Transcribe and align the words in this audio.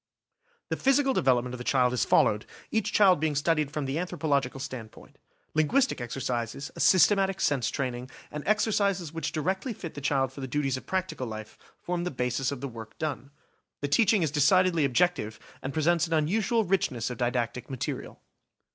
The 0.69 0.77
physical 0.77 1.13
development 1.13 1.53
of 1.53 1.59
the 1.59 1.63
children 1.63 1.93
is 1.93 2.05
followed, 2.05 2.47
each 2.71 2.91
child 2.91 3.19
being 3.19 3.35
studied 3.35 3.69
from 3.69 3.85
the 3.85 3.99
anthropological 3.99 4.59
standpoint. 4.59 5.19
Linguistic 5.53 6.01
exercises, 6.01 6.71
a 6.75 6.79
systematic 6.79 7.39
sense 7.39 7.69
training, 7.69 8.09
and 8.31 8.41
exercises 8.47 9.13
which 9.13 9.31
directly 9.31 9.73
fit 9.73 9.93
the 9.93 10.01
child 10.01 10.33
for 10.33 10.41
the 10.41 10.47
duties 10.47 10.75
of 10.75 10.87
practical 10.87 11.27
life, 11.27 11.55
form 11.79 12.03
the 12.03 12.09
basis 12.09 12.51
of 12.51 12.61
the 12.61 12.67
work 12.67 12.97
done. 12.97 13.29
The 13.81 13.87
teach 13.87 14.11
ing 14.11 14.23
is 14.23 14.31
decidedly 14.31 14.85
objective, 14.85 15.39
and 15.61 15.71
presents 15.71 16.07
an 16.07 16.13
unusual 16.13 16.63
richness 16.65 17.11
of 17.11 17.19
didactic 17.19 17.69
material. 17.69 18.19